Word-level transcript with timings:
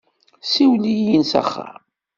Siwel-iyi-n 0.51 1.23
s 1.31 1.31
axxam. 1.41 1.79